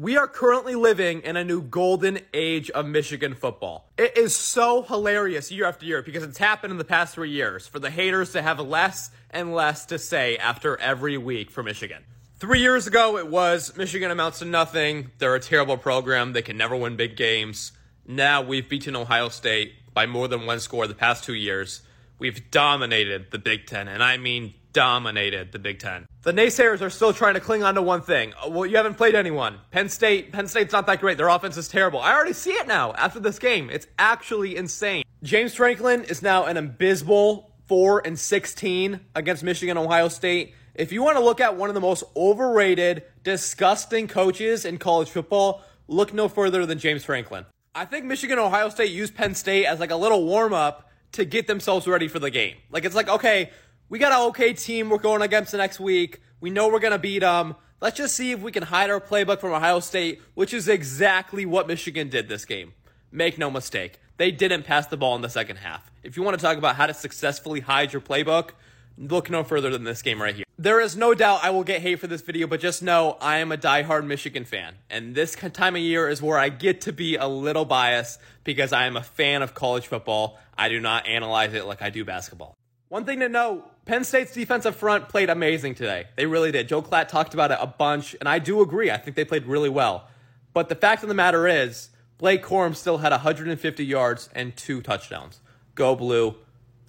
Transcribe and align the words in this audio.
We 0.00 0.16
are 0.16 0.26
currently 0.26 0.76
living 0.76 1.20
in 1.24 1.36
a 1.36 1.44
new 1.44 1.60
golden 1.60 2.20
age 2.32 2.70
of 2.70 2.86
Michigan 2.86 3.34
football. 3.34 3.90
It 3.98 4.16
is 4.16 4.34
so 4.34 4.80
hilarious 4.80 5.52
year 5.52 5.66
after 5.66 5.84
year 5.84 6.00
because 6.00 6.22
it's 6.22 6.38
happened 6.38 6.70
in 6.70 6.78
the 6.78 6.86
past 6.86 7.14
three 7.14 7.28
years 7.28 7.66
for 7.66 7.80
the 7.80 7.90
haters 7.90 8.32
to 8.32 8.40
have 8.40 8.58
less 8.60 9.10
and 9.28 9.54
less 9.54 9.84
to 9.84 9.98
say 9.98 10.38
after 10.38 10.78
every 10.78 11.18
week 11.18 11.50
for 11.50 11.62
Michigan. 11.62 12.02
Three 12.38 12.60
years 12.60 12.86
ago, 12.86 13.18
it 13.18 13.28
was 13.28 13.76
Michigan 13.76 14.10
amounts 14.10 14.38
to 14.38 14.46
nothing. 14.46 15.10
They're 15.18 15.34
a 15.34 15.38
terrible 15.38 15.76
program. 15.76 16.32
They 16.32 16.40
can 16.40 16.56
never 16.56 16.74
win 16.74 16.96
big 16.96 17.14
games. 17.14 17.72
Now 18.06 18.40
we've 18.40 18.70
beaten 18.70 18.96
Ohio 18.96 19.28
State 19.28 19.74
by 19.92 20.06
more 20.06 20.28
than 20.28 20.46
one 20.46 20.60
score 20.60 20.86
the 20.86 20.94
past 20.94 21.24
two 21.24 21.34
years. 21.34 21.82
We've 22.18 22.50
dominated 22.50 23.32
the 23.32 23.38
Big 23.38 23.66
Ten, 23.66 23.86
and 23.86 24.02
I 24.02 24.16
mean 24.16 24.54
dominated 24.72 25.52
the 25.52 25.58
Big 25.58 25.78
Ten. 25.78 26.06
The 26.22 26.32
naysayers 26.32 26.82
are 26.82 26.90
still 26.90 27.14
trying 27.14 27.32
to 27.32 27.40
cling 27.40 27.62
on 27.62 27.76
to 27.76 27.82
one 27.82 28.02
thing. 28.02 28.34
Uh, 28.34 28.50
well, 28.50 28.66
you 28.66 28.76
haven't 28.76 28.98
played 28.98 29.14
anyone. 29.14 29.58
Penn 29.70 29.88
State, 29.88 30.32
Penn 30.32 30.48
State's 30.48 30.70
not 30.70 30.86
that 30.86 31.00
great. 31.00 31.16
Their 31.16 31.28
offense 31.28 31.56
is 31.56 31.66
terrible. 31.66 31.98
I 31.98 32.12
already 32.12 32.34
see 32.34 32.50
it 32.50 32.66
now 32.66 32.92
after 32.92 33.20
this 33.20 33.38
game. 33.38 33.70
It's 33.70 33.86
actually 33.98 34.54
insane. 34.54 35.04
James 35.22 35.54
Franklin 35.54 36.04
is 36.04 36.20
now 36.20 36.44
an 36.44 36.58
abysmal 36.58 37.50
4 37.68 38.06
and 38.06 38.18
16 38.18 39.00
against 39.14 39.42
Michigan 39.42 39.78
Ohio 39.78 40.08
State. 40.08 40.54
If 40.74 40.92
you 40.92 41.02
want 41.02 41.16
to 41.16 41.24
look 41.24 41.40
at 41.40 41.56
one 41.56 41.70
of 41.70 41.74
the 41.74 41.80
most 41.80 42.04
overrated, 42.14 43.04
disgusting 43.24 44.06
coaches 44.06 44.66
in 44.66 44.76
college 44.76 45.08
football, 45.08 45.62
look 45.88 46.12
no 46.12 46.28
further 46.28 46.66
than 46.66 46.78
James 46.78 47.02
Franklin. 47.02 47.46
I 47.74 47.86
think 47.86 48.04
Michigan 48.04 48.38
Ohio 48.38 48.68
State 48.68 48.90
used 48.90 49.14
Penn 49.14 49.34
State 49.34 49.64
as 49.64 49.80
like 49.80 49.90
a 49.90 49.96
little 49.96 50.26
warm 50.26 50.52
up 50.52 50.90
to 51.12 51.24
get 51.24 51.46
themselves 51.46 51.86
ready 51.86 52.08
for 52.08 52.18
the 52.18 52.30
game. 52.30 52.56
Like 52.70 52.84
it's 52.84 52.94
like, 52.94 53.08
okay, 53.08 53.50
we 53.90 53.98
got 53.98 54.12
an 54.12 54.28
okay 54.28 54.54
team 54.54 54.88
we're 54.88 54.98
going 54.98 55.20
against 55.20 55.52
the 55.52 55.58
next 55.58 55.78
week. 55.78 56.22
We 56.40 56.48
know 56.48 56.68
we're 56.68 56.78
going 56.78 56.92
to 56.92 56.98
beat 56.98 57.18
them. 57.18 57.56
Let's 57.80 57.96
just 57.96 58.14
see 58.14 58.30
if 58.30 58.40
we 58.40 58.52
can 58.52 58.62
hide 58.62 58.88
our 58.88 59.00
playbook 59.00 59.40
from 59.40 59.52
Ohio 59.52 59.80
State, 59.80 60.22
which 60.34 60.54
is 60.54 60.68
exactly 60.68 61.44
what 61.44 61.66
Michigan 61.66 62.08
did 62.08 62.28
this 62.28 62.44
game. 62.44 62.72
Make 63.10 63.36
no 63.36 63.50
mistake. 63.50 63.98
They 64.16 64.30
didn't 64.30 64.62
pass 64.62 64.86
the 64.86 64.96
ball 64.96 65.16
in 65.16 65.22
the 65.22 65.28
second 65.28 65.56
half. 65.56 65.90
If 66.04 66.16
you 66.16 66.22
want 66.22 66.38
to 66.38 66.42
talk 66.42 66.56
about 66.56 66.76
how 66.76 66.86
to 66.86 66.94
successfully 66.94 67.60
hide 67.60 67.92
your 67.92 68.00
playbook, 68.00 68.50
look 68.96 69.28
no 69.28 69.42
further 69.42 69.70
than 69.70 69.82
this 69.82 70.02
game 70.02 70.22
right 70.22 70.34
here. 70.34 70.44
There 70.56 70.80
is 70.80 70.94
no 70.94 71.14
doubt 71.14 71.40
I 71.42 71.50
will 71.50 71.64
get 71.64 71.80
hate 71.80 71.98
for 71.98 72.06
this 72.06 72.20
video, 72.20 72.46
but 72.46 72.60
just 72.60 72.82
know 72.82 73.16
I 73.20 73.38
am 73.38 73.50
a 73.50 73.56
diehard 73.56 74.06
Michigan 74.06 74.44
fan. 74.44 74.74
And 74.88 75.14
this 75.14 75.34
time 75.34 75.74
of 75.74 75.82
year 75.82 76.08
is 76.08 76.22
where 76.22 76.38
I 76.38 76.50
get 76.50 76.82
to 76.82 76.92
be 76.92 77.16
a 77.16 77.26
little 77.26 77.64
biased 77.64 78.20
because 78.44 78.72
I 78.72 78.84
am 78.84 78.96
a 78.96 79.02
fan 79.02 79.42
of 79.42 79.54
college 79.54 79.86
football. 79.86 80.38
I 80.56 80.68
do 80.68 80.78
not 80.78 81.08
analyze 81.08 81.54
it 81.54 81.64
like 81.64 81.82
I 81.82 81.90
do 81.90 82.04
basketball. 82.04 82.54
One 82.90 83.04
thing 83.04 83.20
to 83.20 83.28
note 83.28 83.70
Penn 83.84 84.02
State's 84.02 84.32
defensive 84.32 84.74
front 84.74 85.08
played 85.08 85.30
amazing 85.30 85.76
today. 85.76 86.06
They 86.16 86.26
really 86.26 86.50
did. 86.50 86.66
Joe 86.66 86.82
Klatt 86.82 87.06
talked 87.06 87.34
about 87.34 87.52
it 87.52 87.58
a 87.60 87.68
bunch, 87.68 88.16
and 88.18 88.28
I 88.28 88.40
do 88.40 88.62
agree. 88.62 88.90
I 88.90 88.96
think 88.96 89.14
they 89.14 89.24
played 89.24 89.46
really 89.46 89.68
well. 89.68 90.08
But 90.54 90.68
the 90.68 90.74
fact 90.74 91.04
of 91.04 91.08
the 91.08 91.14
matter 91.14 91.46
is, 91.46 91.90
Blake 92.18 92.42
Corum 92.42 92.74
still 92.74 92.98
had 92.98 93.12
150 93.12 93.84
yards 93.84 94.28
and 94.34 94.56
two 94.56 94.82
touchdowns. 94.82 95.38
Go 95.76 95.94
Blue. 95.94 96.34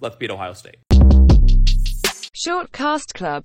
Let's 0.00 0.16
beat 0.16 0.32
Ohio 0.32 0.54
State. 0.54 0.78
Short 2.34 2.72
Cast 2.72 3.14
Club 3.14 3.40